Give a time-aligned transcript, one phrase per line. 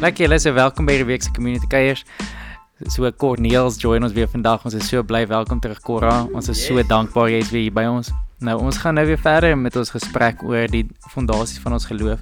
[0.00, 2.04] Lekker julle is welkom by die week se community kuiers.
[2.90, 4.64] So Corneels join ons weer vandag.
[4.64, 6.26] Ons is so bly welkom terug Cora.
[6.34, 8.10] Ons is so dankbaar jy is weer hier by ons.
[8.44, 12.20] Nou ons gaan nou weer verder met ons gesprek oor die fondasies van ons geloof.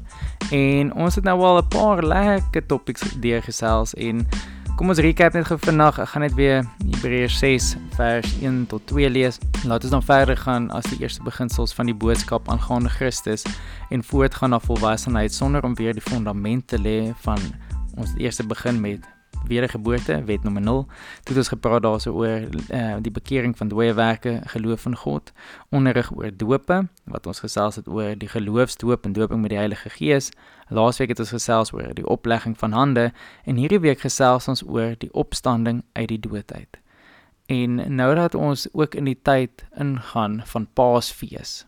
[0.52, 4.26] En ons het nou al 'n paar lekker topics deurgesels en
[4.76, 5.98] kom ons recap net gou vandag.
[6.00, 7.68] Ek gaan net weer Hebreërs 6
[7.98, 9.38] vers 1 tot 2 lees.
[9.68, 13.44] Laat ons dan verder gaan as die eerste beginsels van die boodskap aangaande Christus
[13.92, 17.40] en voortgaan na volwassenheid sonder om weer die fondament te lê van
[18.00, 19.04] ons eerste begin met
[19.48, 20.84] wedergeboorte, wet nommer 0.
[21.22, 25.32] Toe het ons gepraat daarso oor uh, die bekering van dooie werke, geloof in God,
[25.70, 26.78] onderrig oor dope,
[27.10, 30.30] wat ons gesels het oor die geloofsdoop en doping met die Heilige Gees.
[30.72, 33.10] Laasweek het ons gesels oor die oplegging van hande
[33.44, 36.78] en hierdie week gesels ons oor die opstanding uit die dood uit.
[37.52, 41.62] En nou dat ons ook in die tyd ingaan van Paasfees,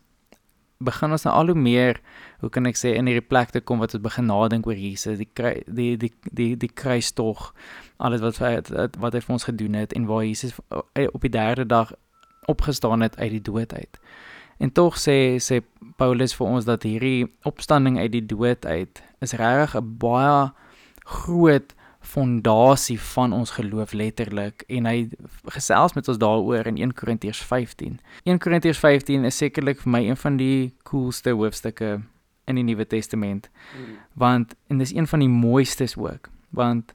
[0.85, 2.01] begin ons nou al hoe meer
[2.43, 5.19] hoe kan ek sê in hierdie plek te kom wat ons begin nadink oor Jesus,
[5.21, 7.53] die kry, die die die die kruistog,
[7.97, 11.33] alles wat wat wat hy vir ons gedoen het en waar Jesus eh, op die
[11.33, 11.95] derde dag
[12.51, 14.01] opgestaan het uit die dood uit.
[14.59, 15.63] En tog sê sê
[15.97, 20.53] Paulus vir ons dat hierdie opstanding uit die dood uit is regtig 'n baie
[21.05, 21.75] groot
[22.05, 25.09] fondasie van ons geloof letterlik en hy
[25.57, 28.01] gesels met ons daaroor in 1 Korintiërs 15.
[28.25, 32.03] 1 Korintiërs 15 is sekerlik vir my een van die coolste hoofstukke
[32.45, 33.49] in die Nuwe Testament.
[33.79, 33.97] Mm.
[34.13, 36.95] Want en dis een van die mooistes ook, want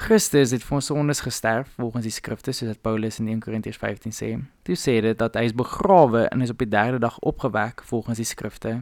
[0.00, 3.76] Christus het vir ons sondes gesterf volgens die skrifte soos dat Paulus in 1 Korintiërs
[3.76, 4.30] 15 sê.
[4.64, 8.16] Toe sê dit dat hy is begrawe en is op die derde dag opgewek volgens
[8.16, 8.78] die skrifte.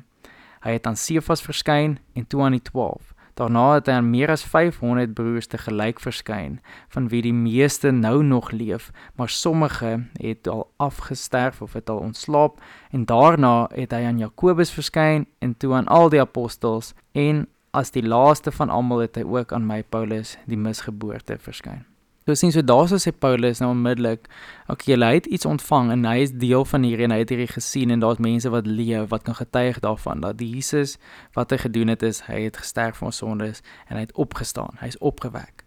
[0.63, 3.11] Hy het aan Sefas verskyn en toe aan die 12.
[3.35, 6.61] Daarna het hy aan meer as 500 broers te gelyk verskyn,
[6.95, 11.99] van wie die meeste nou nog leef, maar sommige het al afgesterf of het al
[11.99, 12.63] ontslaap
[12.95, 17.91] en daarna het hy aan Jakobus verskyn en toe aan al die apostels en as
[17.91, 21.85] die laaste van almal het hy ook aan my Paulus die misgeboorte verskyn.
[22.29, 24.27] So sien so daarso sê Paulus nou onmiddellik,
[24.69, 27.49] okay, hy het iets ontvang en hy is deel van hierdie en hy het hierdie
[27.49, 30.99] gesien en daar's mense wat leef wat kan getuig daarvan dat die Jesus
[31.33, 34.77] wat hy gedoen het is hy het gesterf vir ons sondes en hy het opgestaan.
[34.85, 35.65] Hy's opgewek.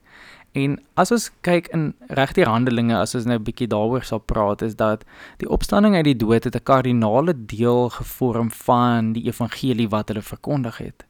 [0.54, 4.62] En as ons kyk in regte Handelinge as ons nou 'n bietjie daaroor sal praat
[4.62, 5.06] is dat
[5.40, 10.22] die opstanding uit die dood het 'n kardinale deel gevorm van die evangelie wat hulle
[10.22, 11.06] verkondig het.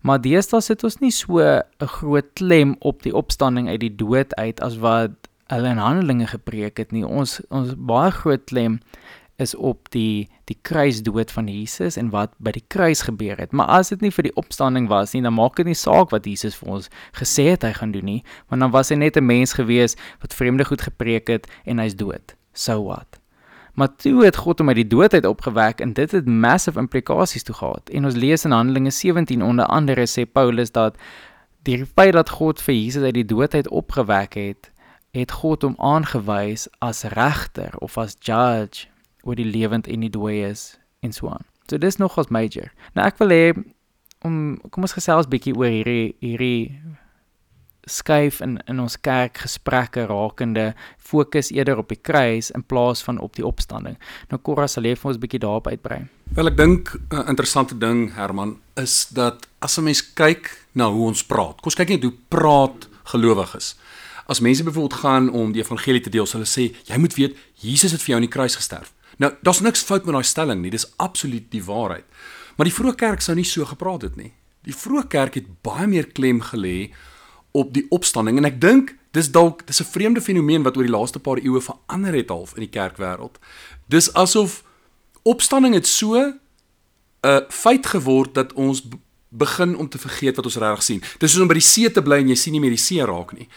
[0.00, 1.62] Maar deesdae sit ons nie so 'n
[1.98, 5.10] groot klem op die opstanding uit die dood uit as wat
[5.46, 7.06] hulle in Handelinge gepreek het nie.
[7.06, 8.80] Ons ons baie groot klem
[9.38, 13.52] is op die die kruisdood van Jesus en wat by die kruis gebeur het.
[13.52, 16.26] Maar as dit nie vir die opstanding was nie, dan maak dit nie saak wat
[16.26, 19.26] Jesus vir ons gesê het hy gaan doen nie, want dan was hy net 'n
[19.26, 22.34] mens gewees wat vreemde goed gepreek het en hy's dood.
[22.52, 23.17] So what?
[23.78, 27.44] Maar toe het God hom uit die dood uit opgewek en dit het massive implikasies
[27.46, 27.90] toe gehad.
[27.94, 30.96] En ons lees in Handelinge 17 onder andere sê Paulus dat
[31.62, 34.70] die feit dat God vir Jesus uit die dood uit opgewek het,
[35.14, 38.90] het God hom aangewys as regter of as judge
[39.22, 41.46] oor die lewend en die dooies en so aan.
[41.70, 42.72] So dis nogals major.
[42.98, 43.44] Nou ek wil hê
[44.26, 46.80] om kom ons gesels bietjie oor hierdie hierdie
[47.88, 53.18] skuif in in ons kerk gesprekke rakende fokus eerder op die kruis in plaas van
[53.18, 53.96] op die opstanding.
[54.30, 56.06] Nou Cora sal hê vir ons 'n bietjie daarop uitbrei.
[56.34, 60.90] Wel ek dink 'n uh, interessante ding Herman is dat as 'n mens kyk na
[60.90, 61.56] hoe ons praat.
[61.60, 63.76] Kom ons kyk net hoe praat gelowiges.
[64.26, 67.36] As mense byvoorbeeld gaan om die evangelie te deel, sal hulle sê jy moet weet
[67.54, 68.92] Jesus het vir jou aan die kruis gesterf.
[69.18, 70.70] Nou, daar's niks fout met daai stelling nie.
[70.70, 72.04] Dis absoluut die waarheid.
[72.56, 74.32] Maar die vroeë kerk sou nie so gepraat het nie.
[74.66, 76.90] Die vroeë kerk het baie meer klem gelê
[77.50, 80.96] op die opstanding en ek dink dis dalk dis 'n vreemde fenomeen wat oor die
[80.96, 83.38] laaste paar eeue verander het half in die kerkwêreld.
[83.86, 84.62] Dis asof
[85.22, 86.40] opstanding het so 'n
[87.22, 88.82] uh, feit geword dat ons
[89.28, 91.02] begin om te vergeet wat ons regtig sien.
[91.18, 93.04] Dis soos om by die see te bly en jy sien nie meer die see
[93.04, 93.48] raak nie.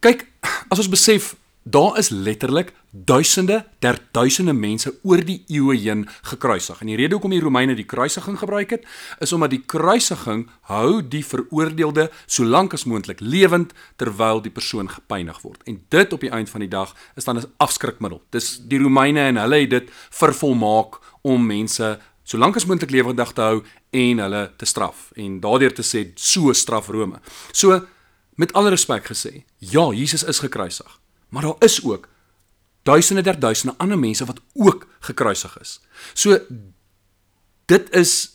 [0.00, 0.26] Kyk,
[0.68, 6.80] as ons besef Daar is letterlik duisende ter duisende mense oor die eeue heen gekruisig.
[6.80, 8.86] En die rede hoekom die Romeine die kruisiging gebruik het,
[9.20, 14.88] is omdat die kruisiging hou die veroordeelde so lank as moontlik lewend terwyl die persoon
[14.88, 15.60] gepynig word.
[15.68, 18.22] En dit op die einde van die dag is dan 'n afskrikmiddel.
[18.30, 23.32] Dis die Romeine en hulle het dit vervolmaak om mense so lank as moontlik lewendig
[23.32, 27.20] te hou en hulle te straf en daardeur te sê so straf Rome.
[27.52, 27.86] So
[28.34, 30.98] met alle respek gesê, ja, Jesus is gekruisig.
[31.28, 32.08] Maar daar is ook
[32.82, 35.80] duisende der duisende ander mense wat ook gekruisig is.
[36.12, 36.38] So
[37.64, 38.30] dit is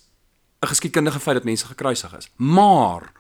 [0.59, 2.29] 'n geskiedkundige feit dat mense gekruisig is.
[2.35, 3.11] Maar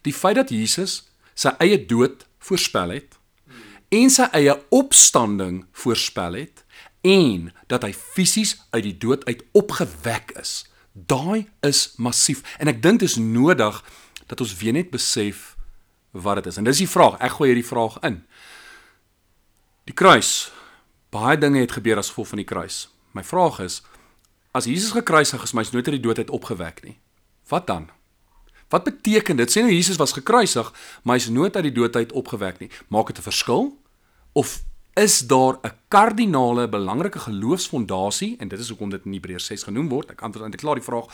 [0.00, 3.18] die feit dat Jesus sy eie dood voorspel het
[3.88, 6.64] en sy eie opstanding voorspel het
[7.00, 12.82] en dat hy fisies uit die dood uit opgewek is, daai is massief en ek
[12.82, 13.84] dink dit is nodig
[14.26, 15.56] dat ons weer net besef
[16.12, 16.56] wat dit is.
[16.56, 17.16] En dis die vraag.
[17.24, 18.22] Ek gooi hierdie vraag in.
[19.84, 20.52] Die kruis.
[21.10, 22.86] Baie dinge het gebeur as gevolg van die kruis.
[23.12, 23.80] My vraag is
[24.52, 26.98] as Jesus gekruisig is, maar hy's nooit uit die dood uit opgewek nie.
[27.48, 27.88] Wat dan?
[28.70, 29.50] Wat beteken dit?
[29.50, 30.70] Sê nou Jesus was gekruisig,
[31.02, 32.70] maar hy's nooit uit die dood uit opgewek nie.
[32.88, 33.76] Maak dit 'n verskil?
[34.32, 34.62] Of
[34.94, 39.88] is daar 'n kardinale belangrike geloofsfondasie en dit is hoekom dit in Hebreërs 6 genoem
[39.88, 40.10] word.
[40.10, 41.06] Ek antwoord eintlik klaar die vraag.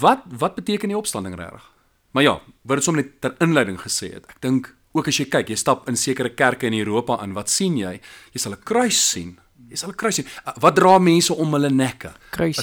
[0.00, 1.72] Wat wat beteken die opstanding regtig?
[2.10, 4.26] Maar ja, wat dit sommer net ter inleiding gesê het.
[4.26, 7.50] Ek dink ook as jy kyk, jy stap in sekere kerke in Europa in, wat
[7.50, 8.00] sien jy?
[8.32, 9.38] Jy sal 'n kruis sien.
[9.70, 10.26] Jy sal 'n kruis sien.
[10.60, 12.12] Wat dra mense om hulle nekke?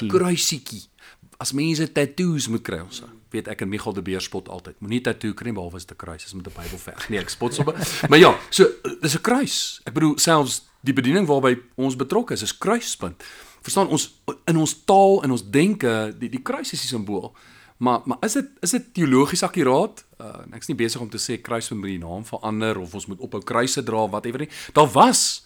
[0.06, 0.90] 'n Kruisietjie
[1.38, 3.02] as mense tattoos moet kry ons
[3.34, 6.00] weet ek en Michael de Beer spot altyd moenie tatoo kry behalwe as dit 'n
[6.00, 7.76] kruis is met 'n Bybel veg nee ek spot sommer
[8.10, 8.64] maar ja so
[9.02, 13.24] dis 'n kruis ek bedoel selfs die bediening waarby ons betrokke is is kruispunt
[13.62, 17.36] verstaan ons in ons taal en ons denke die die kruis is die simbool
[17.78, 21.42] maar maar is dit is dit teologies akkuraat uh, ek's nie besig om te sê
[21.42, 25.46] kruispunt moet die naam verander of ons moet ophou kruise dra whatever nie daar was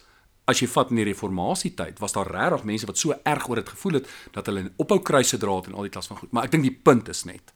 [0.49, 3.61] as jy vat in die reformatie tyd was daar regtig mense wat so erg oor
[3.61, 6.31] dit gevoel het dat hulle ophou kruise dra het en al die klas van goed.
[6.33, 7.53] Maar ek dink die punt is net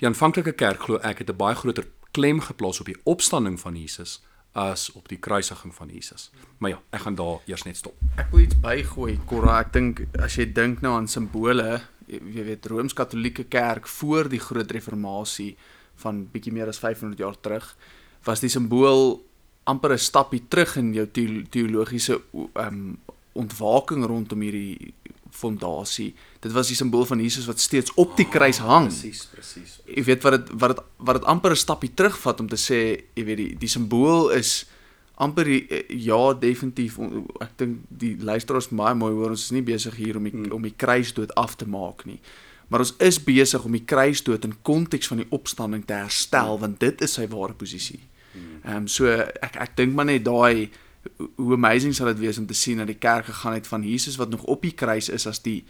[0.00, 3.76] die aanvanklike kerk glo ek het 'n baie groter klem geplaas op die opstanding van
[3.76, 4.20] Jesus
[4.52, 6.30] as op die kruisiging van Jesus.
[6.58, 7.94] Maar ja, ek gaan daar eers net stop.
[8.18, 9.60] Ek wil iets bygooi, Cora.
[9.60, 11.80] Ek dink as jy dink nou aan simbole,
[12.10, 15.56] jy weet Rooms-Katolieke Kerk voor die groot reformatie
[16.02, 17.76] van bietjie meer as 500 jaar terug,
[18.24, 19.20] was die simbool
[19.64, 21.06] amper 'n stappie terug in jou
[21.50, 22.98] teologiese ehm um,
[23.32, 24.94] ontwaking rondom hierdie
[25.30, 26.14] fondasie.
[26.40, 28.88] Dit was die simbool van Jesus wat steeds op die kruis ah, hang.
[28.88, 29.78] Presies, presies.
[29.86, 33.04] Jy weet wat dit wat dit wat dit amper 'n stappie terugvat om te sê,
[33.14, 34.66] jy weet die die simbool is
[35.20, 35.62] amper die,
[36.00, 36.98] ja definitief
[37.44, 40.52] ek dink die luisteraars baie mooi hoor ons is nie besig hier om die, hmm.
[40.56, 42.20] om die kruisdood af te maak nie.
[42.70, 46.64] Maar ons is besig om die kruisdood in konteks van die opstanding te herstel hmm.
[46.66, 48.00] want dit is sy ware posisie.
[48.64, 50.70] Ehm um, so ek ek dink maar net daai
[51.36, 54.18] hoe amazing sal dit wees om te sien dat die kerk gegaan het van Jesus
[54.20, 55.64] wat nog op die kruis is as die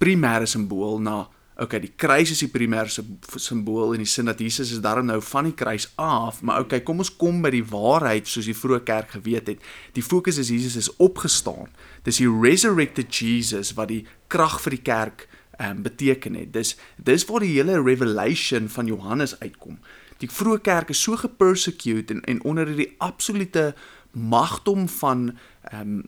[0.00, 1.28] primêre simbool na
[1.60, 2.88] okay die kruis is die primêre
[3.36, 6.80] simbool in die sin dat Jesus is daarom nou van die kruis af maar okay
[6.80, 9.70] kom ons kom by die waarheid soos die vroeë kerk geweet het.
[9.92, 11.68] Die fokus is Jesus is opgestaan.
[12.06, 15.26] Dis die resurrected Jesus wat die krag vir die kerk
[15.60, 16.52] um, beteken het.
[16.52, 19.78] Dis dis waar die hele revelation van Johannes uitkom.
[20.22, 23.72] Die vroeë kerk is so gepersecute en en onder hierdie absolute
[24.12, 25.32] magdom van
[25.72, 26.02] ehm um,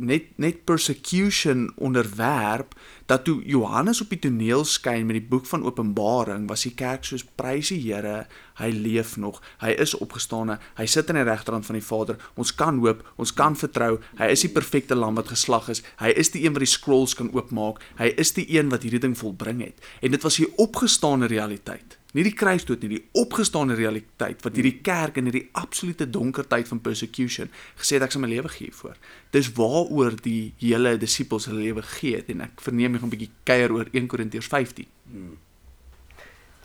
[0.00, 2.74] net net persecution onderwerp
[3.06, 7.04] dat toe Johannes op die toneel skyn met die boek van Openbaring was die kerk
[7.04, 8.26] soos prys die Here
[8.60, 9.40] hy leef nog.
[9.60, 10.58] Hy is opgestane.
[10.78, 12.18] Hy sit aan die regterhand van die Vader.
[12.36, 13.98] Ons kan hoop ons kan vertrou.
[14.20, 15.82] Hy is die perfekte lam wat geslag is.
[16.00, 17.80] Hy is die een wat die scrolls kan oopmaak.
[18.00, 19.80] Hy is die een wat hierdie ding volbring het.
[20.04, 24.80] En dit was die opgestane realiteit nie die kruisdood nie, die opgestane realiteit wat hierdie
[24.86, 28.74] kerk in hierdie absolute donker tyd van persecution gesê het ek sal my lewe gee
[28.74, 28.96] vir.
[29.34, 33.30] Dis waaroor die hele disippels hulle lewe gee het en ek verneem nog 'n bietjie
[33.44, 34.86] kuier oor 1 Korintiërs 15.
[35.12, 35.38] Hmm.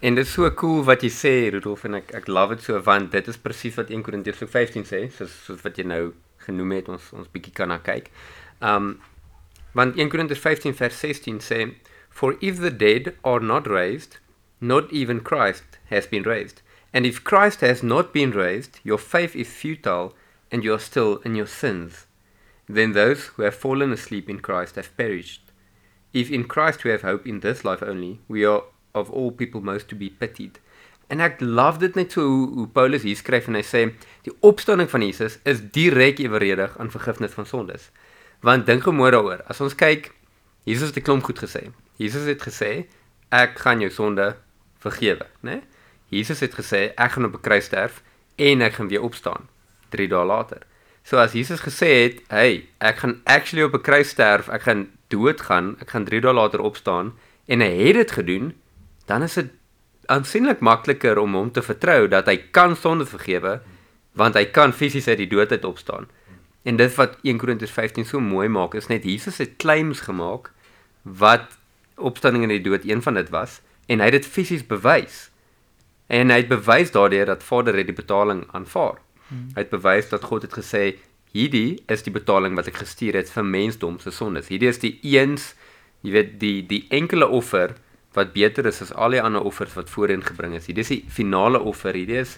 [0.02, 2.82] En dit is so cool wat jy sê Rudolf en ek ek love dit so
[2.82, 6.14] want dit is presies wat 1 Korintiërs 15 sê, soos soos wat jy nou
[6.46, 8.10] genoem het ons ons bietjie kan na kyk.
[8.62, 9.00] Um
[9.74, 11.74] want 1 Korintiërs 15 vers 16 sê
[12.10, 14.20] for if the dead are not raised
[14.60, 16.62] not even Christ has been raised.
[16.94, 20.14] And if Christ has not been raised, your faith is futile
[20.52, 22.06] and you are still in your sins.
[22.68, 25.42] Then those who have fallen asleep in Christ have perished.
[26.14, 29.62] If in Christ we have hope in this life only, we are of all people
[29.62, 30.60] most to be pitied.
[31.08, 33.84] En ek love dit net so hoe, hoe Paulus hier skryf en hy sê
[34.26, 37.92] die opstanding van Jesus is direk eweredig aan vergifnis van sondes.
[38.42, 39.44] Want dink gemoed daaroor.
[39.52, 40.10] As ons kyk,
[40.66, 41.70] Jesus het 'n klomp goed gesê.
[42.02, 42.88] Jesus het gesê
[43.30, 44.36] ek gaan jou sonde
[44.86, 45.62] vergewe, né?
[46.14, 48.02] Jesus het gesê ek gaan op 'n kruis sterf
[48.36, 49.50] en ek gaan weer opstaan
[49.90, 50.62] 3 dae later.
[51.04, 54.90] So as Jesus gesê het, "Hey, ek gaan actually op 'n kruis sterf, ek gaan
[55.08, 57.14] doodgaan, ek gaan 3 dae later opstaan"
[57.46, 58.54] en hy het dit gedoen,
[59.06, 59.50] dan is dit
[60.06, 63.62] aansienlik makliker om hom te vertrou dat hy kan sonde vergewe
[64.14, 66.08] want hy kan fisies uit die dood uit opstaan.
[66.64, 70.52] En dit wat 1 Korintiërs 15 so mooi maak, is net Jesus het claims gemaak
[71.02, 71.58] wat
[71.96, 75.30] opstanding in die dood een van dit was en hy het dit fisies bewys.
[76.08, 79.00] En hy het bewys daardeur dat Vader het die betaling aanvaar.
[79.28, 79.50] Hmm.
[79.56, 80.96] Hy het bewys dat God het gesê
[81.36, 84.50] hierdie is die betaling wat ek gestuur het vir mensdom se sondes.
[84.54, 85.54] Hierdie is die eens,
[86.06, 87.76] jy weet, die die enkele offer
[88.16, 90.70] wat beter is as al die ander offers wat voorheen gebring is.
[90.70, 91.98] Hierdie is die finale offer.
[91.98, 92.38] Hierdie is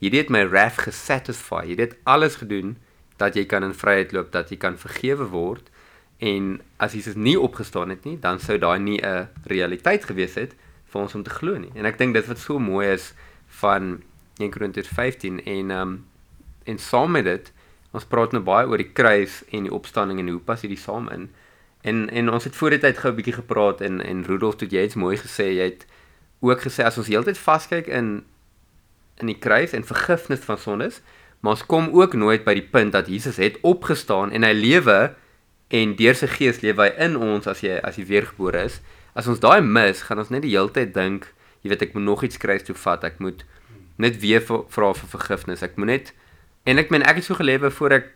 [0.00, 1.64] hierdie het my wrath gesatisfy.
[1.70, 2.76] Hierdie het alles gedoen
[3.20, 5.68] dat jy kan in vryheid loop, dat jy kan vergewe word
[6.20, 10.54] en as Jesus nie opgestaan het nie, dan sou daai nie 'n realiteit gewees het
[10.84, 11.70] vir ons om te glo nie.
[11.74, 13.14] En ek dink dit wat so mooi is
[13.60, 14.02] van
[14.36, 16.04] 1 Korintiërs 15 en ehm um,
[16.64, 17.52] en saam met dit
[17.90, 21.08] ons praat nou baie oor die kruis en die opstanding en hoe pas hierdie saam
[21.08, 21.30] in.
[21.82, 24.72] En en ons het voor die tyd gou 'n bietjie gepraat en en Rudolf het
[24.72, 25.46] jy iets mooi gesê.
[25.56, 25.86] Jy het
[26.40, 28.24] ook gesê as ons heeltyd vaskyk in
[29.16, 31.00] in die kruis en vergifnis van sondes,
[31.40, 35.14] maar ons kom ook nooit by die punt dat Jesus het opgestaan en hy lewe
[35.70, 38.80] en deur sy gees lewe hy in ons as jy as jy weergebore is.
[39.14, 41.28] As ons daai mis, gaan ons net die heeltyd dink,
[41.62, 43.04] jy weet ek moet nog iets kruis toe vat.
[43.06, 43.44] Ek moet
[44.00, 45.62] net weer vra vir vergifnis.
[45.66, 46.12] Ek moet net
[46.68, 48.10] en ek meen ek het so gelewe voor ek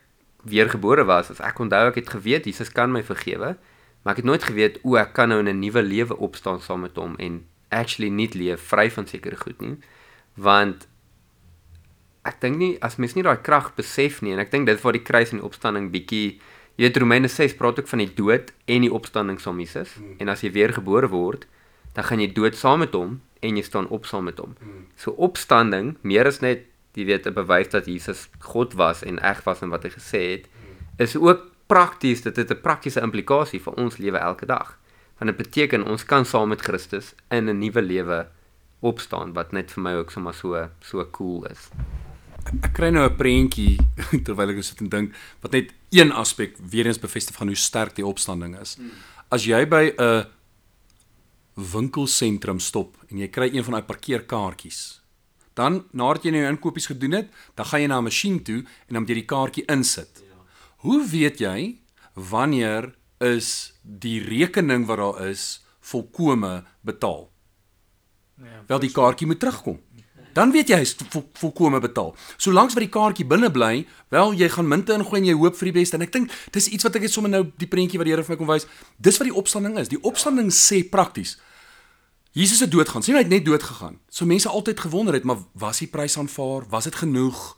[0.51, 1.31] weergebore was.
[1.31, 3.55] As ek onthou ek het geweet Jesus kan my vergewe,
[4.03, 6.83] maar ek het nooit geweet o ek kan nou in 'n nuwe lewe opstaan saam
[6.83, 9.79] met hom en actually nie leef vry van sekere goed nie.
[10.35, 10.89] Want
[12.25, 14.97] ek dink nie as mens nie daai krag besef nie en ek dink dit waar
[14.97, 16.41] die kruis en die opstanding bietjie
[16.77, 19.95] jy weet Romeine 6 praat ook van die dood en die opstanding saam met Jesus
[19.95, 20.15] hmm.
[20.19, 21.47] en as jy weergebore word
[21.95, 24.57] dan gaan jy dood saam met hom en jy staan op saam met hom.
[24.59, 24.87] Hmm.
[24.97, 29.43] So opstanding meer as net jy weet 'n bewys dat Jesus God was en eg
[29.45, 30.47] was in wat hy gesê het,
[30.99, 34.79] is ook prakties dit het 'n praktiese implikasie vir ons lewe elke dag.
[35.19, 38.27] Want dit beteken ons kan saam met Christus in 'n nuwe lewe
[38.81, 41.71] opstaan wat net vir my ook sommer so so cool is.
[42.63, 43.79] Ek kry nou 'n prentjie
[44.27, 47.95] terwyl ek sit en dink wat net een aspek weer eens bevestig van hoe sterk
[47.97, 48.77] die opstanding is.
[49.31, 50.27] As jy by 'n
[51.57, 55.05] winkelsentrum stop en jy kry een van daai parkeerkaartjies
[55.55, 58.59] Dan nadat jy nou jou inkopies gedoen het, dan gaan jy na 'n masjien toe
[58.59, 60.23] en dan moet jy die kaartjie insit.
[60.23, 60.37] Ja.
[60.77, 61.79] Hoe weet jy
[62.15, 67.31] wanneer is die rekening wat daar is volkome betaal?
[68.43, 69.81] Ja, Wel die kaartjie moet terugkom.
[70.35, 72.13] Dan weet jy hy's vol, volkome betaal.
[72.37, 75.71] Solank wat die kaartjie binne bly, wel jy gaan munte ingooi en jy hoop vir
[75.71, 78.09] die beste en ek dink dis iets wat ek het sommer nou die prentjie wat
[78.09, 78.69] die Here vir my kom wys.
[78.99, 79.91] Dis wat die opstanding is.
[79.93, 81.39] Die opstanding sê prakties
[82.35, 83.03] Jesus het dood gaan.
[83.07, 84.01] Sien hy het net dood gegaan.
[84.11, 86.67] So mense altyd gewonder het, maar was die prys aanvaar?
[86.73, 87.53] Was dit genoeg?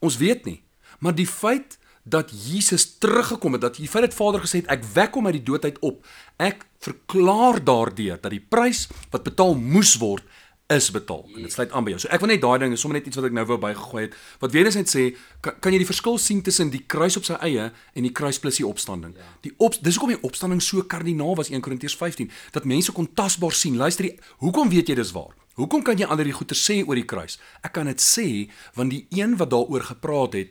[0.00, 0.62] Ons weet nie.
[1.04, 4.86] Maar die feit dat Jesus teruggekom het, dat die feit dat Vader gesê het ek
[4.94, 6.00] wek hom uit die dood uit op,
[6.40, 10.24] ek verklaar daardeur dat die prys wat betaal moes word
[10.66, 12.00] is betaal en dit sluit aan by jou.
[12.02, 14.02] So ek wil net daai ding is sommer net iets wat ek nou wou bygegooi
[14.08, 14.16] het.
[14.42, 15.04] Wat weer eens net sê,
[15.44, 18.40] kan, kan jy die verskil sien tussen die kruis op sy eie en die kruis
[18.42, 19.14] plus die opstanding?
[19.14, 19.30] Ja.
[19.46, 23.06] Die op dis hoekom die opstanding so kardinaal was 1 Korintiërs 15 dat mense kon
[23.14, 23.78] tasbaar sien.
[23.78, 25.36] Luister, die, hoekom weet jy dis waar?
[25.56, 27.38] Hoekom kan jy al hierdie goeie sê oor die kruis?
[27.62, 28.28] Ek kan dit sê
[28.74, 30.50] want die een wat daaroor gepraat het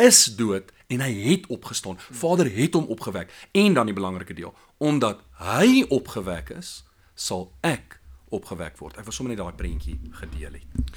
[0.00, 2.00] is dood en hy het opgestaan.
[2.00, 3.30] Vader het hom opgewek.
[3.52, 6.80] En dan die belangrike deel, omdat hy opgewek is,
[7.14, 7.99] sal ek
[8.30, 8.98] opgewek word.
[8.98, 10.96] Ek wil sommer net daai prentjie gedeel het.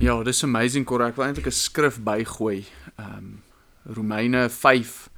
[0.00, 1.12] Ja, dis amazing korrek.
[1.12, 2.64] Ek wil eintlik 'n skrif bygooi.
[2.96, 3.42] Ehm um,
[3.84, 5.08] Romeine 5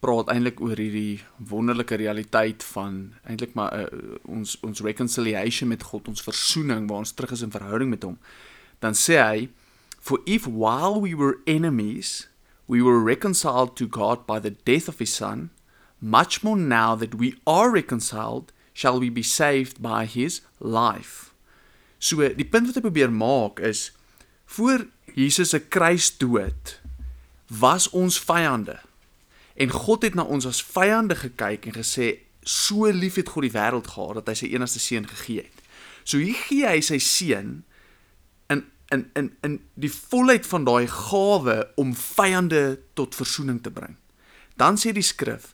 [0.00, 6.08] praat eintlik oor hierdie wonderlike realiteit van eintlik maar uh, ons ons reconciliation met God,
[6.08, 8.16] ons versoening waar ons terug is in verhouding met hom.
[8.80, 9.48] Dan sê hy
[10.00, 12.28] for if while we were enemies
[12.66, 15.50] we were reconciled to God by the death of his son
[16.00, 21.34] much more now that we are reconciled shall we be saved by his life.
[21.98, 23.90] So die punt wat ek probeer maak is
[24.56, 26.78] voor Jesus se kruisdood
[27.60, 28.78] was ons vyande.
[29.60, 32.08] En God het na ons as vyande gekyk en gesê
[32.40, 35.60] so lief het God die wêreld gehad dat hy sy enigste seun gegee het.
[36.08, 37.58] So hier gee hy sy seun
[38.48, 44.00] in in in in die volheid van daai gawe om vyande tot verzoening te bring.
[44.56, 45.52] Dan sê die skrif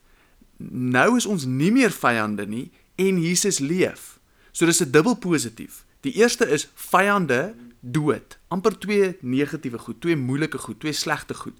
[0.57, 4.19] nou is ons nie meer vyande nie en Jesus leef.
[4.53, 5.85] So dis 'n dubbel positief.
[6.01, 8.39] Die eerste is vyande dood.
[8.49, 11.55] amper twee negatiewe goed, twee moeilike goed, twee slegte goed.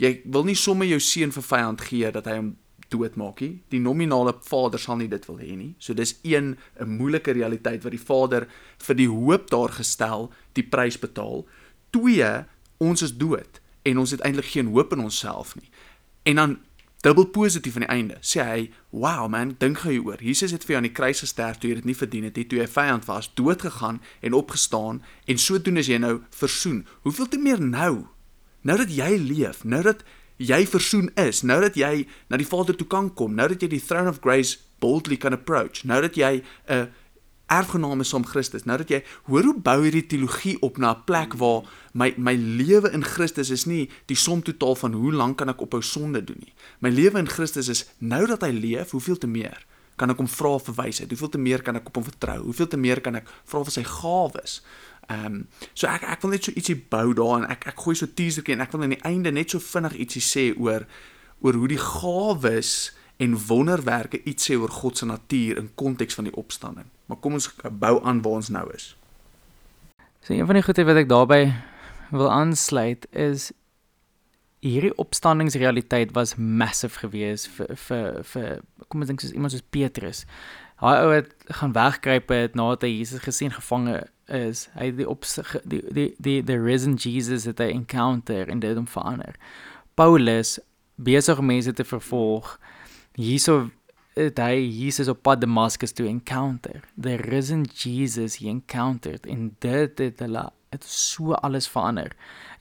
[0.00, 2.56] Jy wil nie sommer jou seun vir vyand gee dat hy hom
[2.90, 3.60] doodmaak nie.
[3.70, 5.74] Die nominale vader sal nie dit wil hê nie.
[5.78, 10.62] So dis een 'n moeilike realiteit wat die vader vir die hoop daar gestel, die
[10.62, 11.46] prys betaal.
[11.90, 12.44] Twee,
[12.78, 15.70] ons is dood en ons het eintlik geen hoop in onsself nie.
[16.22, 16.58] En dan
[17.00, 18.16] dubbel positief aan die einde.
[18.20, 20.22] Sê hy, "Wow man, dink gou hieroor.
[20.22, 22.46] Jesus het vir jou aan die kruis gesterf toe jy dit nie verdien het nie,
[22.46, 26.86] toe jy vyand was, dood gegaan en opgestaan en sodoende is jy nou versoen.
[27.02, 28.06] Hoeveel te meer nou?
[28.60, 30.02] Nou dat jy leef, nou dat
[30.36, 33.68] jy versoen is, nou dat jy na die Vader toe kan kom, nou dat jy
[33.68, 36.86] die throne of grace boldly kan approach, nou dat jy 'n uh,
[37.50, 38.64] erfgename saam Christus.
[38.64, 42.34] Nou dat jy hoor hoe bou hierdie teologie op na 'n plek waar my my
[42.34, 46.24] lewe in Christus is nie die som totaal van hoe lank kan ek ophou sonde
[46.24, 46.54] doen nie.
[46.78, 49.66] My lewe in Christus is nou dat hy leef, hoeveel te meer
[49.96, 51.10] kan ek hom vra vir wysheid?
[51.10, 52.38] Hoeveel te meer kan ek op hom vertrou?
[52.44, 54.62] Hoeveel te meer kan ek vra vir sy gawes?
[55.10, 57.96] Ehm um, so ek ek wil net so ietsie bou daar en ek ek gooi
[57.96, 60.86] so teasertjie en ek wil aan die einde net so vinnig ietsie sê oor
[61.40, 66.28] oor hoe die gawes en wonderwerke iets sê oor God se natuur in konteks van
[66.28, 67.50] die opstanding maar kom ons
[67.82, 68.92] bou aan waar ons nou is.
[70.22, 71.48] So een van die goeie wat ek daarbey
[72.14, 73.50] wil aansluit is
[74.60, 78.48] hierdie opstandingsrealiteit was massive geweest vir vir vir
[78.88, 80.24] kom ons dink soos iemand soos Petrus.
[80.80, 84.68] Daai ou het gaan wegkruip het nadat hy Jesus gesien gevange is.
[84.76, 85.24] Hy het die op
[85.64, 89.36] die die die the risen Jesus het hy encounter en dit hom verander.
[89.96, 90.58] Paulus
[91.00, 92.58] besig om mense te vervolg.
[93.16, 93.70] Hierso
[94.20, 96.82] het hy Jesus op pad Damascus toe encounter.
[97.00, 102.12] The risen Jesus he encountered en dit het hulle het so alles verander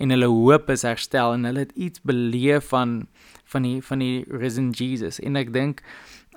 [0.01, 3.03] en hulle hoop is herstel en hulle het iets beleef van
[3.49, 5.83] van die van die risen Jesus en ek dink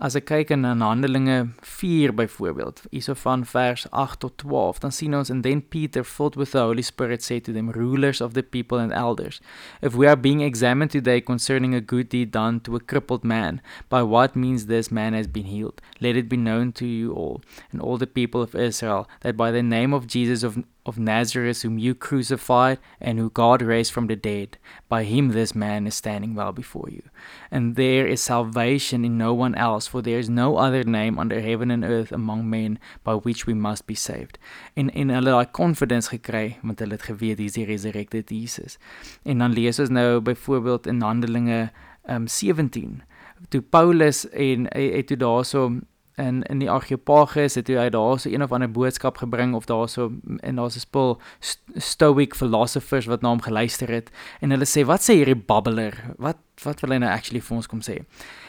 [0.00, 5.14] As ek kyk in Handelinge 4 byvoorbeeld, hierso van vers 8 tot 12, dan sien
[5.14, 8.42] ons and then Peter filled with the Holy Spirit said to them rulers of the
[8.42, 9.42] people and elders,
[9.82, 13.60] if we are being examined today concerning a good deed done to a crippled man,
[13.90, 17.42] by what means this man has been healed, let it be known to you all
[17.70, 21.62] and all the people of Israel that by the name of Jesus of of Nazareth,
[21.62, 24.58] whom you crucified and who God raised from the dead.
[24.88, 27.02] By him this man is standing well before you.
[27.50, 31.40] And there is salvation in no one else, for there is no other name under
[31.40, 34.38] heaven and earth among men by which we must be saved.
[34.76, 38.78] En en hulle daai confidence gekry want hulle het geweet dis die resurrected Jesus.
[39.24, 41.70] En dan lees ons nou byvoorbeeld in Handelinge
[42.08, 43.02] um 17
[43.48, 45.70] toe Paulus en het toe daarso
[46.16, 49.88] in in die Areopagus het hy daar so een of ander boodskap gebring of daar
[49.88, 51.20] so en daar's 'n spul
[51.76, 56.14] stoic philosophers wat na hom geluister het en hulle sê wat sê hierdie babbler?
[56.18, 58.04] Wat wat wil hy nou actually vir ons kom sê?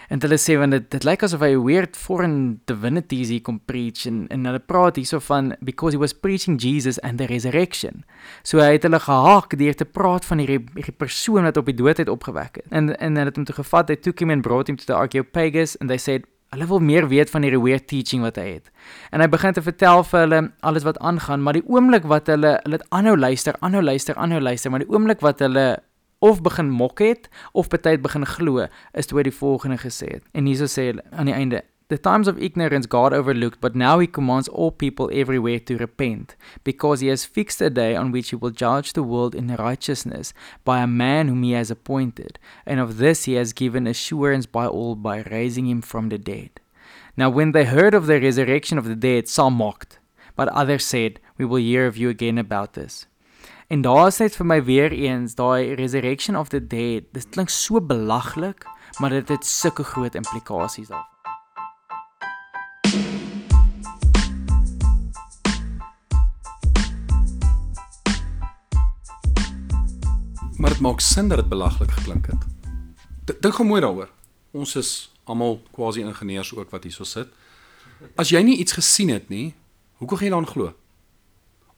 [0.09, 4.05] En hulle sê want dit dit lyk asof hy weird foreign divinities hier kom preach
[4.05, 8.03] en en hulle praat hierso van because he was preaching Jesus and the resurrection.
[8.43, 11.79] So hy het hulle gehaak deur te praat van hierdie hierdie persoon wat op die
[11.79, 12.67] dood het opgewek het.
[12.71, 14.95] En en hulle het hom toe gevat hy took him and brought him to the
[14.95, 18.69] Areopagus and they said Hulle wil meer weet van hierdie weird teaching wat hy het.
[19.09, 22.59] En hy begin te vertel vir hulle alles wat aangaan, maar die oomblik wat hulle
[22.61, 25.65] hulle het aanhou luister, aanhou luister, aanhou luister, maar die oomblik wat hulle
[26.23, 30.27] of begin mok het of baie begin glo, is toe hy die volgende gesê het.
[30.31, 33.99] En hierso sê hulle aan die einde The times of ignorance God overlooked, but now
[33.99, 38.29] he commands all people everywhere to repent, because he has fixed a day on which
[38.29, 42.79] he will judge the world in righteousness by a man whom he has appointed, and
[42.79, 46.51] of this he has given assurance by all by raising him from the dead.
[47.15, 49.99] Now, when they heard of the resurrection of the dead, some mocked,
[50.35, 53.07] but others said, We will hear of you again about this.
[53.67, 57.09] En daar is net vir my weer eens daai resurrection of the dead.
[57.13, 58.67] Dit klink so belaglik,
[58.99, 61.12] maar dit het sulke groot implikasies daar.
[70.63, 72.43] Maar dit maak sin dat dit belaglik geklink het.
[73.41, 74.07] Dink gou mooi daaroor.
[74.55, 74.91] Ons is
[75.27, 77.27] almal quasi ingenieurs ook wat hierso sit.
[78.15, 79.49] As jy nie iets gesien het nie,
[79.99, 80.71] hoekom gaan jy dan glo?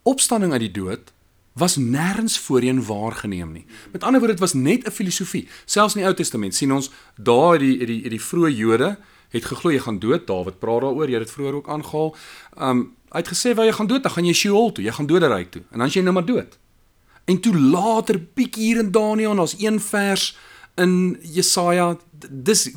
[0.05, 1.09] Opstanding uit die dood
[1.57, 3.63] was nêrens voorheen waargeneem nie.
[3.91, 5.47] Met ander woorde, dit was net 'n filosofie.
[5.65, 8.97] Selfs in die Ou Testament sien ons daar die die die vroeë Jode
[9.29, 10.27] het geglo jy gaan dood.
[10.27, 12.15] Dawid praat daaroor, jy het dit vroeër ook aangehaal.
[12.57, 15.07] Um hy het gesê waar jy gaan dood, dan gaan jy Sheol toe, jy gaan
[15.07, 15.61] doderyk toe.
[15.71, 16.59] En dan is jy nou maar dood.
[17.25, 20.37] En toe later bietjie hier in Daniël, ons een vers
[20.75, 21.95] in Jesaja,
[22.29, 22.69] dis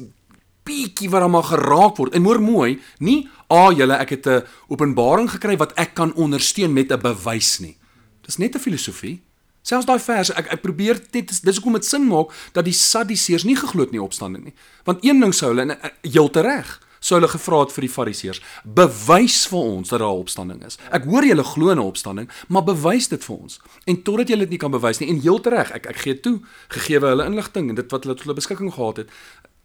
[0.69, 2.17] bietjie wat hom geraak word.
[2.17, 6.13] En hoor mooi, nie a ah, julle ek het 'n openbaring gekry wat ek kan
[6.15, 7.77] ondersteun met 'n bewys nie.
[8.23, 9.23] Dis net 'n filosofie.
[9.63, 13.45] Selfs daai vers, ek ek probeer net dis hoekom dit sin maak dat die Sadduseërs
[13.45, 14.55] nie geglo het in die opstanding nie.
[14.85, 18.41] Want een ding sou hulle eh, heeltemal reg sou hulle gevra het vir die fariseërs
[18.65, 20.79] bewys vir ons dat daar 'n opstanding is.
[20.91, 23.61] Ek hoor julle glo in 'n opstanding maar bewys dit vir ons.
[23.87, 26.41] En totdat julle dit nie kan bewys nie en heel reg ek ek gee toe
[26.69, 29.09] gegee hulle inligting en dit wat hulle tot hulle beskikking gehad het.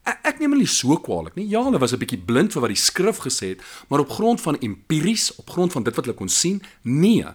[0.03, 1.47] Ek, ek neem hulle nie so kwaadlik nie.
[1.47, 4.41] Ja hulle was 'n bietjie blind vir wat die skrif gesê het maar op grond
[4.41, 7.25] van empiries op grond van dit wat hulle kon sien nee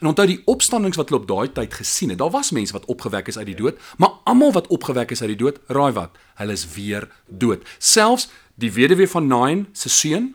[0.00, 2.18] En onthou die opstandings wat hulle op daai tyd gesien het.
[2.18, 5.32] Daar was mense wat opgewek is uit die dood, maar almal wat opgewek is uit
[5.34, 6.18] die dood, raai wat?
[6.34, 7.64] Hulle is weer dood.
[7.78, 10.34] Selfs die weduwee van Nain se seun,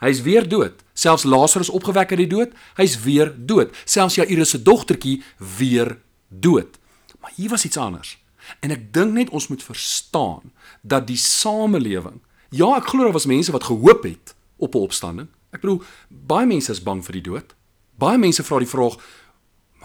[0.00, 0.82] hy's weer dood.
[0.94, 3.74] Selfs Lazarus opgewek uit die dood, hy's weer dood.
[3.84, 5.22] Selfs Jairus se dogtertjie
[5.58, 6.78] weer dood.
[7.20, 8.18] Maar hier was iets anders.
[8.60, 12.18] En ek dink net ons moet verstaan dat die samelewing,
[12.50, 15.28] ja, ek glo daar was mense wat gehoop het op 'n opstanding.
[15.50, 17.54] Ek bedoel, baie mense is bang vir die dood.
[18.00, 18.96] Baie mense vra die vraag,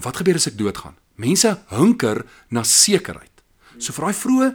[0.03, 0.95] wat gebeur as ek doodgaan?
[1.19, 3.43] Mense hunker na sekerheid.
[3.79, 4.49] So vir daai vroeë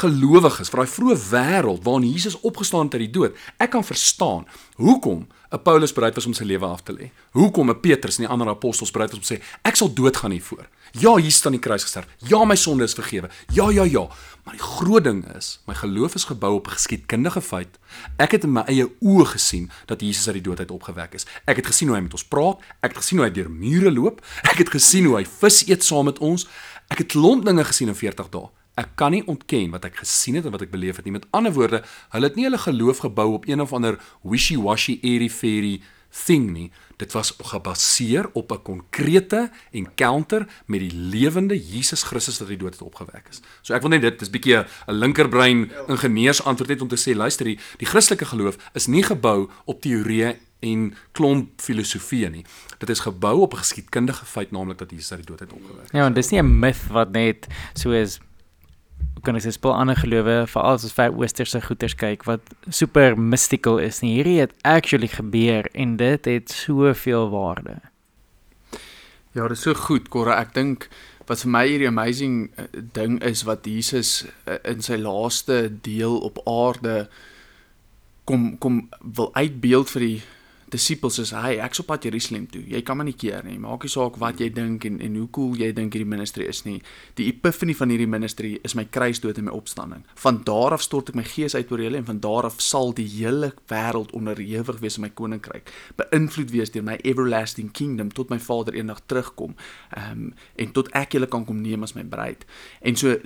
[0.00, 4.46] gelowiges, vir daai vroeë wêreld waarin Jesus opgestaan het uit die dood, ek kan verstaan
[4.76, 7.10] hoekom 'n Paulus bereid was om sy lewe af te lê.
[7.30, 10.30] Hoekom 'n Petrus en die ander apostels bereid was om te sê ek sal doodgaan
[10.30, 10.66] hiervoor.
[10.92, 12.06] Ja, hier staan die kruis gesterf.
[12.18, 13.30] Ja, my sonde is vergewe.
[13.52, 14.08] Ja, ja, ja.
[14.44, 17.78] Maar die groot ding is, my geloof is gebou op 'n geskiedkundige feit.
[18.16, 21.26] Ek het in my eie oë gesien dat Jesus uit die dood uit opgewek is.
[21.44, 23.92] Ek het gesien hoe hy met ons praat, ek het gesien hoe hy deur mure
[23.92, 26.46] loop, ek het gesien hoe hy vis eet saam met ons.
[26.88, 28.48] Ek het klomp dinge gesien in 40 dae.
[28.74, 31.14] Ek kan nie ontken wat ek gesien het en wat ek beleef het nie.
[31.14, 35.80] Met ander woorde, hulle het nie hulle geloof gebou op een of ander wishy-washy airy-fairy
[36.14, 36.70] thing nie.
[36.96, 42.64] Dit was gebaseer op 'n konkrete encounter met die lewende Jesus Christus wat uit die
[42.64, 43.40] dood het opgewek is.
[43.62, 47.16] So ek wil net dit dis bietjie 'n linkerbrein ingenieurs antwoord net om te sê
[47.16, 52.44] luister die, die Christelike geloof is nie gebou op teorieë en klomp filosofieë nie.
[52.78, 55.92] Dit is gebou op 'n geskiedkundige feit naamlik dat Jesus uit die dood het opgewek.
[55.92, 58.20] Ja, en dis nie 'n myth wat net so is
[59.24, 63.16] kan ek sê spul ander gelowe veral as ons vir oosterse goeters kyk wat super
[63.16, 64.18] mystical is nie.
[64.18, 67.80] Hierdie het actually gebeur en dit het soveel waarde.
[69.34, 70.36] Ja, dit is so goed, Cora.
[70.44, 70.88] Ek dink
[71.26, 76.18] wat vir my hierdie amazing uh, ding is wat Jesus uh, in sy laaste deel
[76.20, 77.08] op aarde
[78.28, 80.20] kom kom wil uitbeeld vir die
[80.74, 82.62] disippels is hy ek's op pad Jerusalem toe.
[82.68, 83.56] Jy kan maar nie keer nie.
[83.62, 86.64] Maak nie saak wat jy dink en en hoe cool jy dink hierdie ministry is
[86.66, 86.80] nie.
[87.18, 90.04] Die epiphany van hierdie ministry is my kruisdood en my opstanding.
[90.22, 92.94] Van daar af stort ek my gees uit oor julle en van daar af sal
[92.96, 95.70] die hele wêreld onderhewig wees aan my koninkryk.
[96.00, 99.54] Beïnvloed wees deur my everlasting kingdom tot my Vader eendag terugkom.
[99.94, 102.44] Ehm um, en tot ek julle kan kom neem as my bruid.
[102.82, 103.16] En so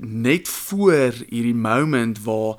[0.00, 2.56] net voor hierdie moment waar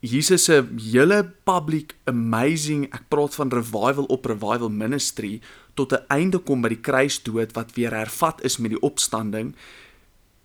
[0.00, 0.60] Jesus se
[0.92, 5.40] hele public amazing, ek praat van revival op revival ministry
[5.74, 9.54] tot 'n einde kom by die kruisdood wat weer hervat is met die opstanding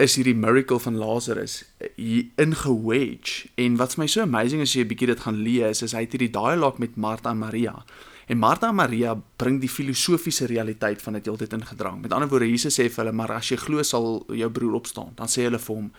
[0.02, 1.64] is hierdie miracle van Lazarus
[1.96, 5.94] hier ingewedge en wat's my so amazing as jy 'n bietjie dit gaan lees is
[5.94, 7.84] hy het hierdie dialoog met Martha en Maria.
[8.28, 12.50] En Martha en Maria bring die filosofiese realiteit van dit heeltyd ingedrang met ander woorde
[12.50, 15.12] Jesus sê vir hulle maar as jy glo sal jou broer opstaan.
[15.16, 15.92] Dan sê hulle vir hom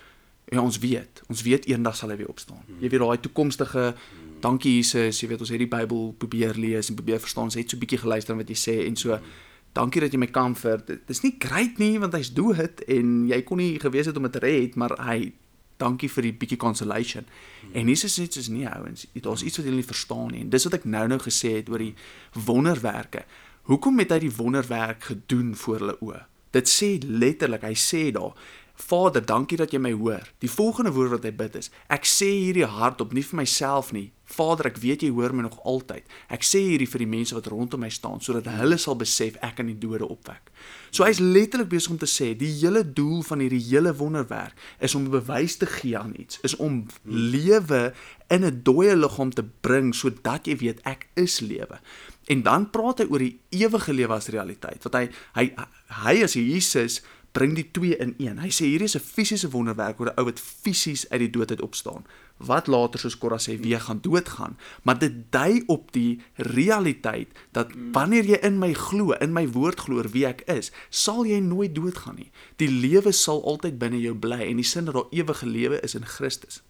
[0.50, 1.22] Ja, ons weet.
[1.28, 2.64] Ons weet eendag sal hy weer opstaan.
[2.80, 3.94] Jy weet daai toekomstige
[4.42, 7.50] dankie Jesus, jy weet ons het die Bybel probeer lees en probeer verstaan.
[7.50, 9.18] Ons het so 'n bietjie geluister wat jy sê en so
[9.72, 10.86] dankie dat jy my comfort.
[10.86, 14.22] Dit is nie great nie want hy's dood en jy kon nie gewees het om
[14.22, 15.32] dit te red, maar hy
[15.78, 17.24] dankie vir die bietjie consolation.
[17.72, 20.40] En Jesus sê soos nee ouens, daar's iets wat julle nie verstaan nie.
[20.40, 21.94] En dis wat ek nou-nou gesê het oor die
[22.32, 23.24] wonderwerke.
[23.70, 26.22] Hoekom het hy die wonderwerk gedoen voor hulle oë?
[26.52, 28.34] Dit sê letterlik, hy sê daar
[28.74, 30.24] Vader, dankie dat jy my hoor.
[30.40, 34.10] Die volgende woord wat hy bid is: Ek sê hierdie hardop nie vir myself nie.
[34.32, 36.06] Vader, ek weet jy hoor my nog altyd.
[36.32, 39.58] Ek sê hierdie vir die mense wat rondom my staan sodat hulle sal besef ek
[39.58, 40.48] kan die dode opwek.
[40.90, 44.94] So hy's letterlik besig om te sê die hele doel van hierdie hele wonderwerk is
[44.96, 47.92] om 'n bewys te gee aan iets, is om lewe
[48.30, 51.80] in 'n dooie liggaam te bring sodat jy weet ek is lewe.
[52.26, 54.82] En dan praat hy oor die ewige lewe as realiteit.
[54.82, 55.54] Wat hy hy
[56.04, 57.02] hy as Jesus
[57.32, 58.38] bring die twee in een.
[58.42, 61.50] Hy sê hierdie is 'n fisiese wonderwerk oor 'n ou wat fisies uit die dood
[61.50, 62.04] uit opstaan.
[62.36, 67.68] Wat later soos Korra sê weer gaan doodgaan, maar dit dui op die realiteit dat
[67.92, 71.74] wanneer jy in my glo, in my woord glo wie ek is, sal jy nooit
[71.74, 72.30] doodgaan nie.
[72.56, 75.94] Die lewe sal altyd binne jou bly en die sin dat daar ewige lewe is
[75.94, 76.62] in Christus.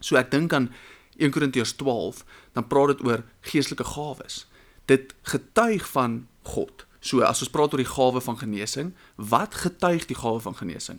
[0.00, 0.72] So ek dink aan
[1.16, 4.46] 1 Korintiërs 12, dan praat dit oor geestelike gawes.
[4.84, 6.85] Dit getuig van God.
[7.06, 10.98] So as ons praat oor die gawe van genesing, wat getuig die gawe van genesing?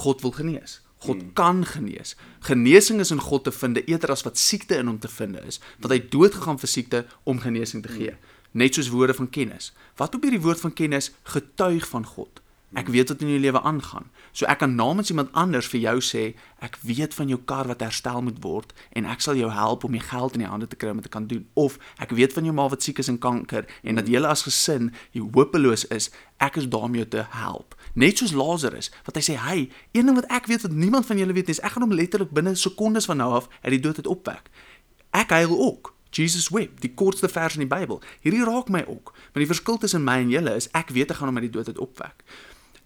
[0.00, 0.80] God wil genees.
[1.04, 1.32] God hmm.
[1.36, 2.14] kan genees.
[2.48, 5.60] Genesing is in God te vind eerder as wat siekte in hom te vind is,
[5.82, 8.14] want hy dood gegaan vir siekte om genesing te gee.
[8.16, 8.32] Hmm.
[8.56, 9.74] Net soos woorde van kennis.
[10.00, 12.40] Wat op hierdie woord van kennis getuig van God?
[12.74, 14.10] Ek weet wat in jou lewe aangaan.
[14.32, 16.24] So ek kan namens iemand anders vir jou sê,
[16.58, 19.94] ek weet van jou kar wat herstel moet word en ek sal jou help om
[19.94, 21.46] die geld in die hande te kry om dit te kan doen.
[21.54, 24.42] Of ek weet van jou ma wat siek is en kanker en dat julle as
[24.48, 26.10] gesin jy hopeloos is,
[26.42, 27.78] ek is daar om jou te help.
[27.94, 31.18] Net soos Lazarus, wat hy sê, "Hey, een ding wat ek weet wat niemand van
[31.18, 33.80] julle weet nie, is ek gaan hom letterlik binne sekondes van nou af uit die
[33.80, 34.50] dood uit opwek."
[35.12, 35.94] Ek huil ook.
[36.10, 38.00] Jesus wept, die kortste vers in die Bybel.
[38.20, 39.12] Hierdie raak my ook.
[39.12, 41.56] Maar die verskil tussen my en julle is ek weet ek gaan hom uit die
[41.58, 42.24] dood uit opwek.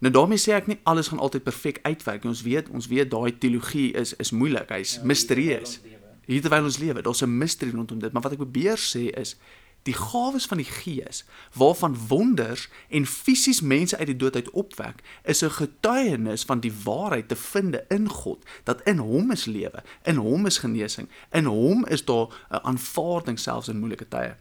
[0.01, 2.31] Nou daarmee sê ek nie alles gaan altyd perfek uitwerk nie.
[2.33, 4.71] Ons weet, ons weet daai teologie is is moeilik.
[4.73, 5.77] Hy's ja, misterieus.
[6.25, 9.35] Hier terwyl ons lewe, daar's 'n misterie rondom dit, maar wat ek probeer sê is
[9.83, 15.01] die gawes van die Gees waarvan wonders en fisies mense uit die dood uit opwek
[15.23, 19.83] is 'n getuienis van die waarheid te vind in God dat in hom is lewe,
[20.03, 24.35] in hom is genesing, in hom is daar 'n aanvaarding selfs in moeilike tye.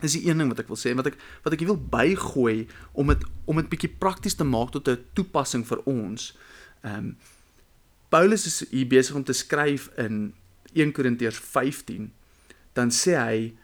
[0.00, 2.66] Dis die een ding wat ek wil sê en wat ek wat ek wil bygooi
[2.92, 6.34] om dit om dit bietjie prakties te maak tot 'n toepassing vir ons.
[6.82, 7.16] Ehm um,
[8.08, 10.32] Paulus is hier besig om te skryf in
[10.72, 12.12] 1 Korintiërs 15,
[12.72, 13.54] dan sê hy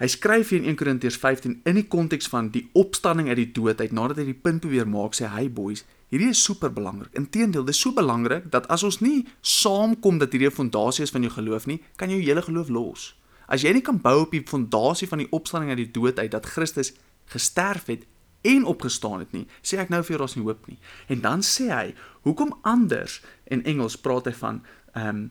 [0.00, 3.52] hy skryf hier in 1 Korintiërs 15 in die konteks van die opstanding uit die
[3.52, 7.12] dood uit nadat hy die punt probeer maak sê hy boys Hierdie is super belangrik.
[7.14, 11.22] Inteendeel, dis so belangrik dat as ons nie saamkom dat hierdie 'n fondasie is van
[11.22, 13.14] jou geloof nie, kan jy jou hele geloof los.
[13.50, 16.30] As jy nie kan bou op die fondasie van die opstanding uit die dood uit
[16.30, 16.92] dat Christus
[17.30, 18.06] gesterf het
[18.46, 20.78] en opgestaan het nie, sê ek nou vir jou daar's nie hoop nie.
[21.12, 21.90] En dan sê hy,
[22.24, 24.62] hoekom anders in Engels praat hy van
[24.94, 25.28] um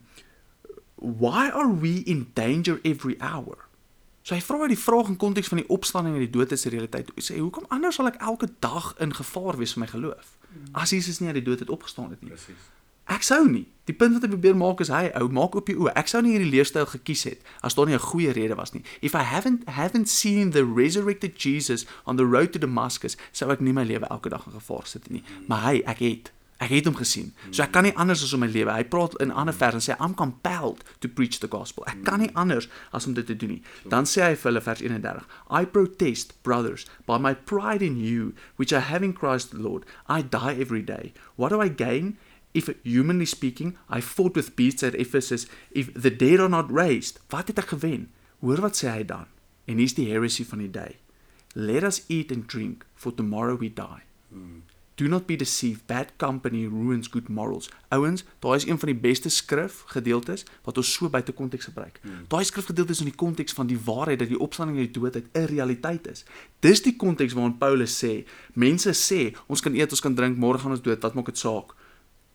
[1.00, 3.66] why are we in danger every hour?
[4.28, 6.76] So hy vra die vraag in konteks van die opstanding uit die dood is 'n
[6.76, 7.12] realiteit.
[7.16, 10.40] Hy sê, hoekom anders sal ek elke dag in gevaar wees vir my geloof?
[10.72, 12.32] as Jesus nie uit die dood het opgestaan het nie.
[12.34, 12.68] Presies.
[13.10, 13.66] Ek sou nie.
[13.90, 15.96] Die punt wat ek probeer maak is hy ou maak op jou oë.
[15.98, 18.84] Ek sou nie hierdie leefstyl gekies het as daar nie 'n goeie rede was nie.
[19.02, 23.62] If I haven't haven't seen the resurrected Jesus on the road to Damascus, sou ek
[23.62, 25.24] nie my lewe elke dag in gevaar sit nie.
[25.48, 27.32] Maar hy, ek het Ek het hom gesien.
[27.56, 28.74] So ek kan nie anders as om my lewe.
[28.76, 31.86] Hy praat in ander vers en sê I'm compelled to preach the gospel.
[31.88, 33.62] Ek kan nie anders as om dit te doen nie.
[33.88, 35.24] Dan sê hy vir hulle vers 31.
[35.48, 39.88] I protest, brothers, by my pride in you, which I have in Christ the Lord.
[40.10, 41.14] I die every day.
[41.38, 42.18] What do I gain?
[42.52, 47.20] If humanly speaking, I fought with beasts at Ephesus, if the dead are not raised,
[47.30, 48.10] wat het ek gewen?
[48.42, 49.28] Hoor wat sê hy dan?
[49.70, 50.98] En hier's die heresy van die day.
[51.54, 54.02] Let us eat and drink, for tomorrow we die.
[54.34, 54.64] Hmm.
[55.00, 55.86] Do not be deceived.
[55.88, 57.70] Bad company ruins good morals.
[57.88, 62.02] Ouens, daai is een van die beste skrif gedeeltes wat ons so buite konteks gebruik.
[62.04, 62.26] Hmm.
[62.28, 65.30] Daai skrifgedeeltes in die konteks van die waarheid dat die opstanding uit die dood uit
[65.32, 66.26] 'n realiteit is.
[66.60, 70.60] Dis die konteks waarin Paulus sê, mense sê, ons kan eet, ons kan drink, môre
[70.60, 71.76] gaan ons dood, wat maak dit saak?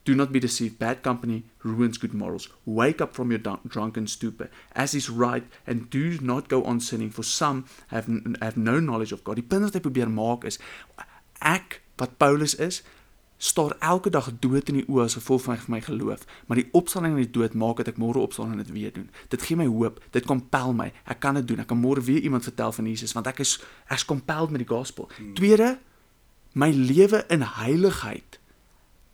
[0.05, 0.79] Do not be deceived.
[0.79, 2.49] Bad company ruins good morals.
[2.65, 7.11] Wake up from your drunken stupor, as is right, and do not go on sinning,
[7.11, 8.07] for some have,
[8.41, 9.41] have no knowledge of God.
[9.41, 10.61] Die punt wat hy probeer maak is,
[11.41, 12.83] ek wat Paulus is,
[13.45, 17.17] staar elke dag dood in die oë as gevolg van my geloof, maar die opstanding
[17.17, 19.09] uit die dood maak dat ek môre opstaan en dit weer doen.
[19.33, 20.91] Dit gee my hoop, dit kompel my.
[21.11, 21.65] Ek kan dit doen.
[21.65, 23.59] Ek kan môre weer iemand vertel van Jesus want ek is
[23.93, 25.11] ek's compelled met die gospel.
[25.17, 25.35] Hmm.
[25.37, 25.75] Tweede,
[26.55, 28.41] my lewe in heiligheid.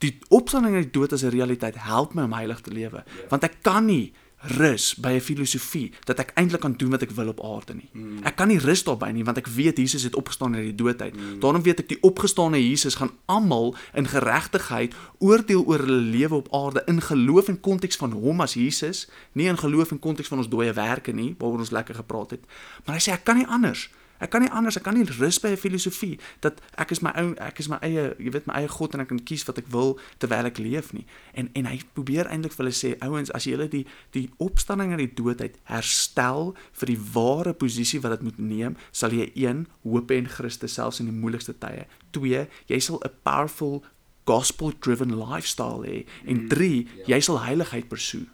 [0.01, 3.21] Die opstanding uit die dood as 'n realiteit help my om heilig te lewe, yeah.
[3.21, 3.29] Ja.
[3.29, 7.11] want ek kan nie rus by 'n filosofie dat ek eintlik kan doen wat ek
[7.11, 7.89] wil op aarde nie.
[7.93, 8.23] Mm.
[8.23, 11.01] Ek kan nie rus daarby nie want ek weet Jesus het opgestaan uit die dood
[11.01, 11.15] uit.
[11.15, 11.39] Mm.
[11.39, 16.53] Daarom weet ek die opgestane Jesus gaan almal in geregtigheid oordeel oor hulle lewe op
[16.53, 20.37] aarde in geloof en konteks van hom as Jesus, nie in geloof en konteks van
[20.37, 22.45] ons dooie werke nie waaroor ons lekker gepraat het.
[22.85, 23.89] Maar hy sê ek kan nie anders.
[24.21, 27.11] Ek kan nie anders, ek kan nie rus by 'n filosofie dat ek is my
[27.17, 29.57] ou ek is my eie, jy weet my eie god en ek kan kies wat
[29.57, 31.05] ek wil terwyl ek leef nie.
[31.33, 34.91] En en hy probeer eintlik vir hulle sê, ouens, as jy hulle die die opstanding
[34.91, 39.31] uit die dood uit herstel vir die ware posisie wat dit moet neem, sal jy
[39.35, 41.87] 1 hoop en Christus selfs in die moeilikste tye.
[42.11, 43.83] 2 jy sal 'n powerful
[44.25, 47.15] gospel driven lifestyle hê en 3 mm, ja.
[47.15, 48.27] jy sal heiligheid pursue.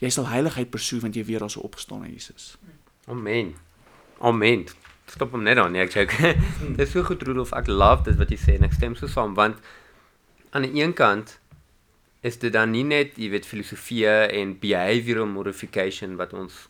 [0.00, 2.58] Jy sal heiligheid pursue want jy weer as 'n opgestane Jesus.
[3.06, 3.54] Amen.
[4.20, 4.66] Amen
[5.10, 8.18] stop hom net dan nee ek sê dit is so goed Rudolf ek love dit
[8.20, 9.60] wat jy sê en ek stem so saam want
[10.50, 11.38] aan die een kant
[12.26, 16.66] is dit dan nie net jy weet filosofie en behavioral modification wat ons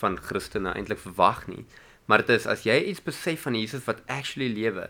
[0.00, 1.64] van Christene eintlik verwag nie
[2.10, 4.88] maar dit is as jy iets besef van Jesus wat actually lewe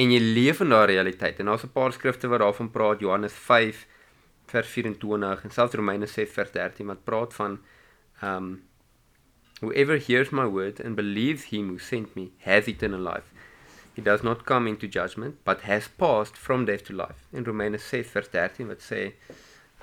[0.00, 3.32] en jy leef in daardie realiteit en daar's 'n paar skrifte wat daarvan praat Johannes
[3.32, 3.86] 5
[4.46, 7.60] vers 24 en selfs Romeine 6 vers 13 wat praat van
[8.20, 8.69] ehm um,
[9.60, 13.30] Whoever hears my word and believes him who sent me has eternal life.
[13.94, 17.26] He does not come into judgment, but has passed from death to life.
[17.32, 19.12] In Romans 6 verse 13 wat sê,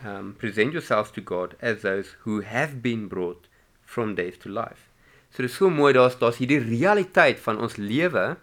[0.03, 3.47] um, present yourselves to God as those who have been brought
[3.85, 4.89] from death to life.
[5.29, 8.37] So dis so mooi daar's daar's hierdie realiteit van ons lewe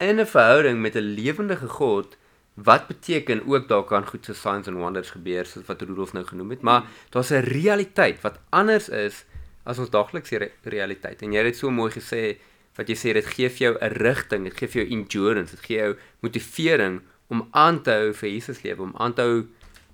[0.00, 2.16] in 'n verhouding met 'n lewendige God
[2.54, 6.24] wat beteken ook daar kan goed so signs and wonders gebeur soos wat Rudolf nou
[6.24, 9.24] genoem het, maar daar's 'n realiteit wat anders is
[9.64, 11.22] as ons daaglikse re realiteit.
[11.22, 12.36] En jy het dit so mooi gesê
[12.76, 15.64] wat jy sê dit gee vir jou 'n rigting, dit gee vir jou endurance, dit
[15.64, 19.46] gee jou motivering om aan te hou vir Jesus lewe, om aan te hou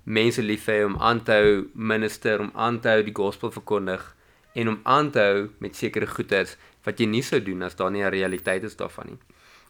[0.03, 4.15] mense lief hê, om aan te hou minister, om aan te hou die gospel verkondig
[4.53, 7.91] en om aan te hou met sekere goeders wat jy nie sou doen as daar
[7.91, 9.19] nie 'n realiteit is daarvan nie.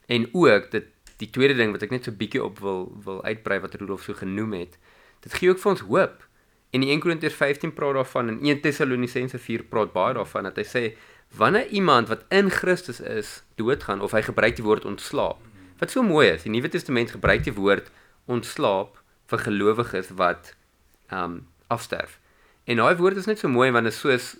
[0.08, 0.86] En ook dit
[1.18, 4.14] die tweede ding wat ek net so bietjie op wil wil uitbrei wat Rudolf so
[4.14, 4.78] genoem het,
[5.22, 6.24] dit gee ook vir ons hoop.
[6.72, 10.60] En in 1 Korintiërs 15 praat daarvan en 1 Tessalonisense 4 praat baie daarvan dat
[10.62, 10.84] hy sê
[11.36, 15.40] wanneer iemand wat in Christus is doodgaan of hy gebruik die woord ontslaap.
[15.80, 17.92] Wat so mooi is, die Nuwe Testament gebruik die woord
[18.32, 19.00] ontslaap
[19.32, 20.54] vir gelowiges wat
[21.12, 22.20] um, afsterf.
[22.64, 24.34] En daai woord is net so mooi want dit is soos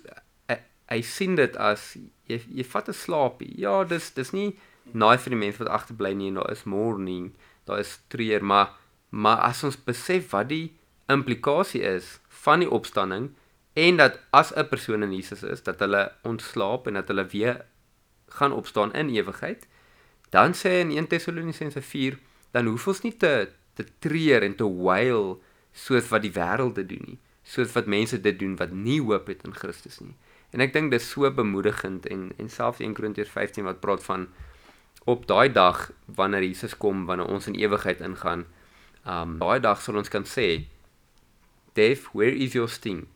[0.48, 0.58] hy,
[0.92, 1.92] hy sien dit as
[2.30, 3.52] jy jy vat 'n slaapie.
[3.60, 4.52] Ja, dis dis nie
[4.92, 7.32] naai vir die mense wat agterbly nie en daar is morning,
[7.66, 8.78] daar is treur, maar
[9.10, 10.72] maar as ons besef wat die
[11.12, 13.30] implikasie is van die opstanding
[13.72, 17.64] en dat as 'n persoon in Jesus is, dat hulle ontslaap en dat hulle weer
[18.28, 19.66] gaan opstaan in ewigheid,
[20.30, 22.18] dan sê hy in 1 Tessalonisense 4,
[22.50, 26.88] dan hoef ons nie te te treur en te wail soos wat die wêreld dit
[26.88, 30.14] doen nie, soos wat mense dit doen wat nie hoop het in Christus nie.
[30.52, 34.28] En ek dink dis so bemoedigend en en selfs 1 Korintiërs 15 wat praat van
[35.04, 38.44] op daai dag wanneer Jesus kom, wanneer ons in ewigheid ingaan,
[39.08, 40.68] um daai dag sal ons kan sê,
[41.72, 43.06] Dave, where is your sting?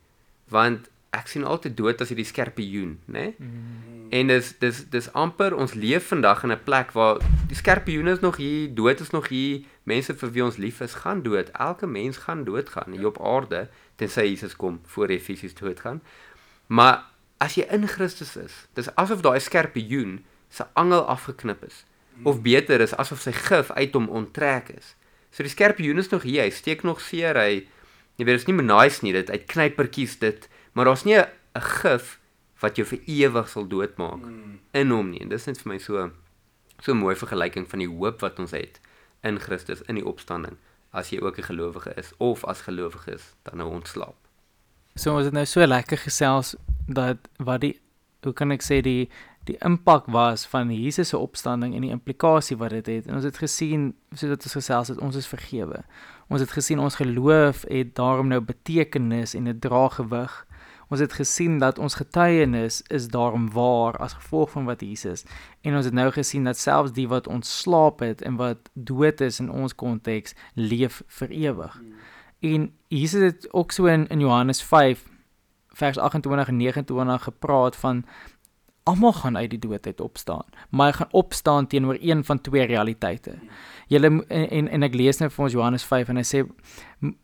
[0.49, 3.19] Want ek sien altyd dood as hierdie skerpioen, né?
[3.19, 3.35] Nee?
[3.37, 3.97] Mm.
[4.09, 8.19] En dis dis dis amper ons leef vandag in 'n plek waar die skerpioen is
[8.19, 11.49] nog hier, dood is nog hier, mense vir wie ons lief is gaan dood.
[11.51, 16.01] Elke mens gaan doodgaan hier op aarde tensy Jesus kom voor hy fisies doodgaan.
[16.67, 17.03] Maar
[17.37, 21.85] as jy in Christus is, dis asof daai skerpioen se angel afgeknip is.
[22.23, 24.95] Of beter is asof sy gif uit hom onttrek is.
[25.31, 27.67] So die skerpioen is nog hier, hy steek nog seer, hy
[28.17, 31.61] jy weet dit is nie nice nie, dit uit knypertjies dit, maar daar's nie 'n
[31.81, 32.19] gif
[32.61, 34.59] wat jou vir ewig sal doodmaak mm.
[34.73, 35.21] in hom nie.
[35.21, 36.11] En dis net vir my so
[36.79, 38.79] so 'n mooi vergelyking van die hoop wat ons het
[39.23, 40.57] in Christus in die opstanding
[40.91, 44.15] as jy ook 'n gelowige is of as gelowige is dan nou ontslaap.
[44.95, 46.55] So ons het nou so lekker gesels
[46.87, 47.79] dat wat die
[48.23, 49.09] hoe kan ek sê die
[49.47, 53.07] die impak was van Jesus se opstanding en die implikasie wat dit het, het.
[53.07, 55.83] En ons het gesien sodat ons gesels het ons is vergewe.
[56.27, 60.33] Ons het gesien ons geloof het daarom nou betekenis en dit dra gewig.
[60.87, 65.25] Ons het gesien dat ons getuienis is daarom waar as gevolg van wat Jesus
[65.61, 69.39] en ons het nou gesien dat selfs die wat ontslaap het en wat dood is
[69.43, 71.81] in ons konteks leef vir ewig.
[72.39, 75.03] En Jesus het ook so in, in Johannes 5
[75.77, 78.05] vers 28 en 29 gepraat van
[78.87, 82.65] almal gaan uit die dood uit opstaan, maar hy gaan opstaan teenoor een van twee
[82.65, 83.35] realiteite.
[83.91, 86.43] Julle en, en ek lees nou vir ons Johannes 5 en hy sê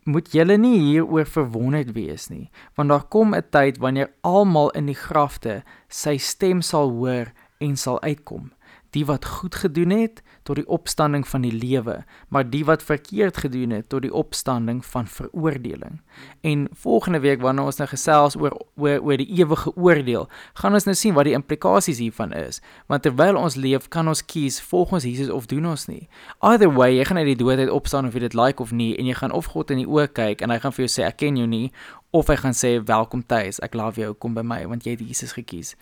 [0.08, 4.86] moet julle nie hieroor verwonderd wees nie, want daar kom 'n tyd wanneer almal in
[4.86, 8.52] die grafte sy stem sal hoor en sal uitkom.
[8.94, 13.40] Die wat goed gedoen het, tot die opstanding van die lewe, maar die wat verkeerd
[13.42, 16.00] gedoen het tot die opstanding van veroordeling.
[16.40, 20.28] En volgende week wanneer ons nou gesels oor oor oor die ewige oordeel,
[20.60, 22.60] gaan ons nou sien wat die implikasies hiervan is.
[22.86, 26.06] Want terwyl ons leef, kan ons kies volgens Jesus of doen ons nie.
[26.44, 28.92] Either way, jy gaan uit die dood uit opstaan of jy dit like of nie
[28.98, 31.08] en jy gaan of God in die oë kyk en hy gaan vir jou sê
[31.08, 31.70] ek ken jou nie
[32.14, 35.02] of hy gaan sê welkom tuis, ek love jou, kom by my want jy het
[35.02, 35.74] Jesus gekies.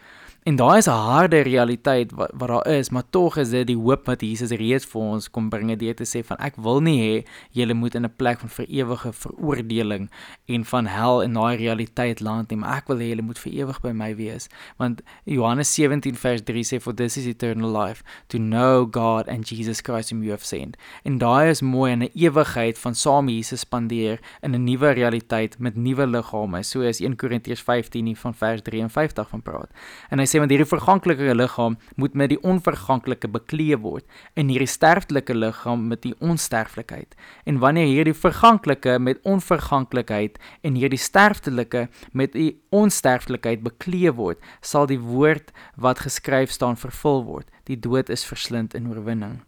[0.43, 3.77] En daai is 'n harde realiteit wat wat daar is, maar tog is dit die
[3.77, 6.99] hoop wat Jesus reeds vir ons kom bring deur te sê van ek wil nie
[7.01, 10.11] hê julle moet in 'n plek van vir ewige veroordeling
[10.47, 13.53] en van hel in daai realiteit land nie, maar ek wil hê julle moet vir
[13.53, 14.49] ewig by my wees.
[14.77, 19.49] Want Johannes 17 vers 3 sê for this is eternal life to know God and
[19.49, 20.77] Jesus Christ whom you have sent.
[21.05, 25.59] En daai is mooi in 'n ewigheid van saam Jesus spandeer in 'n nuwe realiteit
[25.59, 26.63] met nuwe liggame.
[26.63, 29.71] So is 1 Korintiërs 15 van vers 53 van praat.
[30.11, 34.07] En hy sê want hierdie verganklike liggaam moet met die onverganklike bekleed word
[34.41, 37.15] en hierdie sterftelike liggaam met die onsterflikheid.
[37.45, 44.89] En wanneer hierdie verganklike met onverganklikheid en hierdie sterftelike met die onsterflikheid bekleed word, sal
[44.89, 47.49] die woord wat geskryf staan vervul word.
[47.69, 49.43] Die dood is verslind in oorwinning.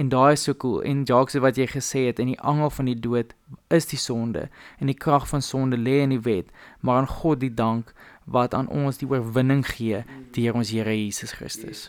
[0.00, 0.80] En daai is so cool.
[0.82, 3.34] En Jacques wat jy gesê het in die angel van die dood
[3.68, 4.46] is die sonde
[4.78, 6.48] en die krag van sonde lê in die wet,
[6.80, 7.92] maar aan God die dank
[8.30, 11.88] wat aan ons die oorwinning gee deur ons Here Jesus Christus.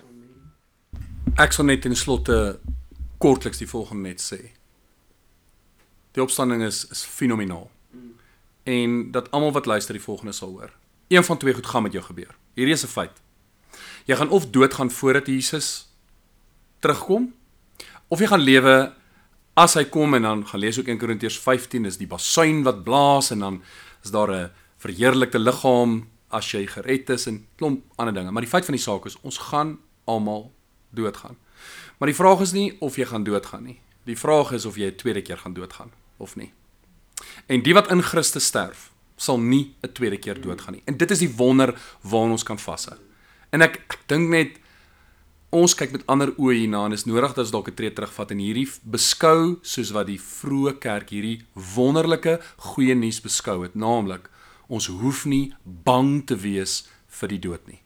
[1.38, 2.60] Ek sal net in slotte
[3.22, 4.40] kortliks die volgende net sê.
[6.18, 7.70] Die opstanding is is fenomenaal.
[8.66, 10.74] En dat almal wat luister die volgende sal hoor.
[11.08, 12.34] Een van twee goed gaan met jou gebeur.
[12.58, 13.22] Hierdie is 'n feit.
[14.06, 15.88] Jy gaan of doodgaan voordat Jesus
[16.80, 17.34] terugkom
[18.08, 18.94] of jy gaan lewe
[19.54, 22.84] as hy kom en dan gaan lees ook in Korintiërs 15 is die basuin wat
[22.84, 23.64] blaas en dan
[24.04, 28.32] is daar 'n verheerlikte liggaam as jy gered is en klomp ander dinge.
[28.32, 30.52] Maar die feit van die saak is ons gaan almal
[30.90, 31.38] doodgaan.
[31.98, 33.80] Maar die vraag is nie of jy gaan doodgaan nie.
[34.10, 36.54] Die vraag is of jy 'n tweede keer gaan doodgaan of nie.
[37.46, 40.84] En die wat in Christus sterf, sal nie 'n tweede keer doodgaan nie.
[40.86, 42.98] En dit is die wonder waarna ons kan vashou.
[43.50, 44.60] En ek ek dink net
[45.52, 48.32] ons kyk met ander oë hierna en is nodig dat ons dalk 'n tree terugvat
[48.32, 51.44] en hierdie beskou soos wat die vroeë kerk hierdie
[51.76, 54.30] wonderlike goeie nuus beskou het, naamlik
[54.72, 56.86] ons hoef nie bang te wees
[57.20, 57.82] vir die dood nie.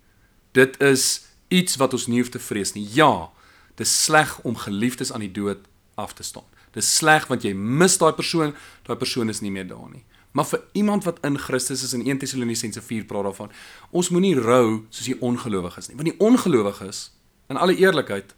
[0.54, 2.86] Dit is iets wat ons nie hoef te vrees nie.
[2.96, 3.32] Ja,
[3.76, 5.66] dit is sleg om geliefdes aan die dood
[6.00, 6.48] af te staan.
[6.76, 8.54] Dit is sleg want jy mis daai persoon,
[8.88, 10.04] daai persoon is nie meer daar nie.
[10.36, 13.54] Maar vir iemand wat in Christus is in 1 Tessalonisense 4 praat daarvan,
[13.96, 15.96] ons moenie rou soos die ongelowiges nie.
[15.96, 17.06] Want die ongelowiges,
[17.48, 18.36] in alle eerlikheid,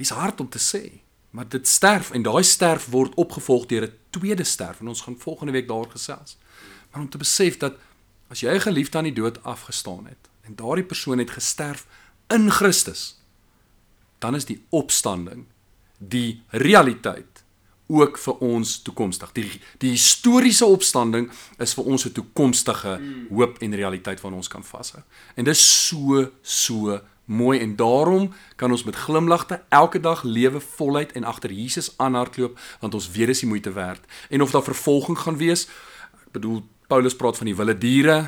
[0.00, 0.82] dis hard om te sê,
[1.30, 5.18] Maar dit sterf en daai sterf word opgevolg deur 'n tweede sterf en ons gaan
[5.18, 6.38] volgende week daaroor gesels.
[6.90, 7.76] Maar om te besef dat
[8.28, 11.86] as jy 'n geliefde aan die dood afgestaan het en daardie persoon het gesterf
[12.28, 13.20] in Christus,
[14.18, 15.46] dan is die opstanding
[15.98, 17.44] die realiteit
[17.90, 19.32] ook vir ons toekomstig.
[19.32, 24.64] Die die historiese opstanding is vir ons 'n toekomstige hoop en realiteit wat ons kan
[24.64, 25.02] vashou.
[25.34, 30.60] En dit is so so mooi en daarom kan ons met glimlagte elke dag lewe
[30.60, 34.04] voluit en agter Jesus aanhardloop want ons weet dis die moeite werd.
[34.28, 35.66] En of daar vervolging gaan wees,
[36.26, 38.18] ek bedoel Paulus praat van die wilde diere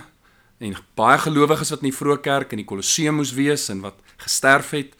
[0.62, 3.98] en baie gelowiges wat in die vroeë kerk in die Kolosseum moes wees en wat
[4.22, 4.92] gesterf het.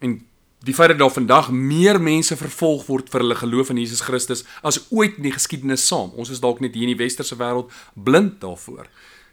[0.00, 0.22] En
[0.64, 4.44] die feit dat daar vandag meer mense vervolg word vir hulle geloof in Jesus Christus
[4.62, 6.14] as ooit in die geskiedenis saam.
[6.16, 8.88] Ons is dalk net hier in die westerse wêreld blind daarvoor.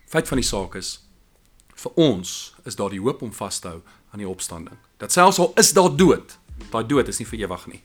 [0.10, 0.98] Feit van die saak is
[1.80, 2.36] vir ons
[2.68, 3.80] is daar die hoop om vas te hou
[4.12, 4.76] aan die opstanding.
[5.00, 6.36] Dat selfs al is daar dood,
[6.74, 7.82] daai dood is nie vir ewig nie.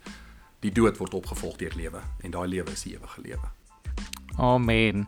[0.65, 3.53] Die dood word opgevolg deur lewe en daai lewe is die ewige lewe.
[4.41, 5.07] Amen.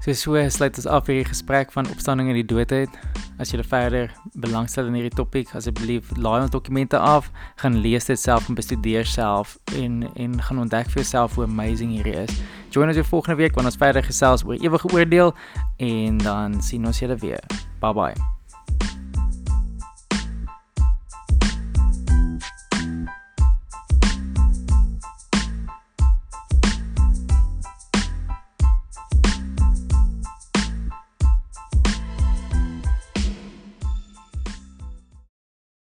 [0.00, 2.94] So so sluit ons af hierdie gesprek van opstanding en die doodheid.
[3.40, 4.08] As jy verder
[4.40, 7.28] belangstel in hierdie topik, asseblief laai ons dokumente af,
[7.60, 11.92] gaan lees dit self en bestudeer self en en gaan ontdek vir jouself hoe amazing
[11.98, 12.40] hierdie is.
[12.72, 15.36] Join ons weer volgende week wanneer ons verder gesels oor ewige oordeel
[15.76, 17.44] en dan sien ons julle weer.
[17.84, 18.39] Bye bye.